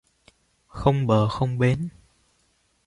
Không 0.67 1.07
bờ 1.07 1.27
không 1.29 1.57
bến 1.57 1.89